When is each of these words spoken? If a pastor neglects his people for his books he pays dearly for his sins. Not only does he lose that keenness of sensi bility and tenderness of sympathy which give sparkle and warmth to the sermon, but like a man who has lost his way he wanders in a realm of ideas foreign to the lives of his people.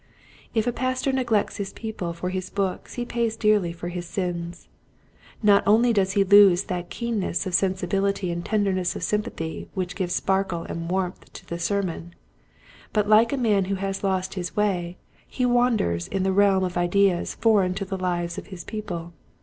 If 0.55 0.65
a 0.65 0.71
pastor 0.73 1.11
neglects 1.13 1.57
his 1.57 1.73
people 1.73 2.11
for 2.11 2.29
his 2.31 2.49
books 2.49 2.95
he 2.95 3.05
pays 3.05 3.37
dearly 3.37 3.71
for 3.71 3.89
his 3.89 4.07
sins. 4.07 4.67
Not 5.43 5.61
only 5.67 5.93
does 5.93 6.13
he 6.13 6.23
lose 6.23 6.63
that 6.63 6.89
keenness 6.89 7.45
of 7.45 7.53
sensi 7.53 7.85
bility 7.85 8.31
and 8.31 8.43
tenderness 8.43 8.95
of 8.95 9.03
sympathy 9.03 9.69
which 9.75 9.95
give 9.95 10.11
sparkle 10.11 10.63
and 10.63 10.89
warmth 10.89 11.31
to 11.33 11.45
the 11.45 11.59
sermon, 11.59 12.15
but 12.93 13.07
like 13.07 13.31
a 13.31 13.37
man 13.37 13.65
who 13.65 13.75
has 13.75 14.03
lost 14.03 14.33
his 14.33 14.55
way 14.55 14.97
he 15.27 15.45
wanders 15.45 16.07
in 16.07 16.25
a 16.25 16.31
realm 16.31 16.63
of 16.63 16.77
ideas 16.77 17.35
foreign 17.35 17.75
to 17.75 17.85
the 17.85 17.95
lives 17.95 18.39
of 18.39 18.47
his 18.47 18.63
people. 18.63 19.13